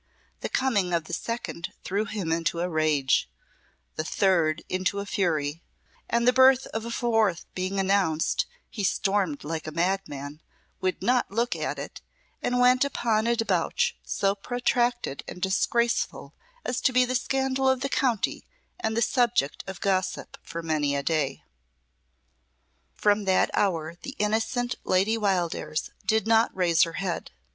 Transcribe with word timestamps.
The 0.39 0.49
coming 0.49 0.95
of 0.95 1.03
the 1.03 1.13
second 1.13 1.73
threw 1.83 2.05
him 2.05 2.31
into 2.31 2.59
a 2.59 2.67
rage, 2.67 3.29
the 3.97 4.03
third 4.03 4.63
into 4.67 4.99
a 4.99 5.05
fury; 5.05 5.61
and 6.09 6.27
the 6.27 6.33
birth 6.33 6.65
of 6.73 6.85
a 6.85 6.89
fourth 6.89 7.45
being 7.53 7.79
announced, 7.79 8.47
he 8.71 8.83
stormed 8.83 9.43
like 9.43 9.67
a 9.67 9.71
madman, 9.71 10.41
would 10.79 11.03
not 11.03 11.29
look 11.29 11.55
at 11.55 11.77
it, 11.77 12.01
and 12.41 12.59
went 12.59 12.83
upon 12.83 13.27
a 13.27 13.35
debauch 13.35 13.95
so 14.03 14.33
protracted 14.33 15.23
and 15.27 15.39
disgraceful 15.39 16.33
as 16.65 16.81
to 16.81 16.91
be 16.91 17.05
the 17.05 17.13
scandal 17.13 17.69
of 17.69 17.81
the 17.81 17.87
county 17.87 18.43
and 18.79 18.97
the 18.97 19.03
subject 19.03 19.63
of 19.67 19.81
gossip 19.81 20.35
for 20.41 20.63
many 20.63 20.95
a 20.95 21.03
day. 21.03 21.43
From 22.95 23.25
that 23.25 23.51
hour 23.53 23.93
the 24.01 24.15
innocent 24.17 24.73
Lady 24.83 25.15
Wildairs 25.15 25.91
did 26.03 26.25
not 26.25 26.49
raise 26.55 26.81
her 26.81 26.93
head. 26.93 27.29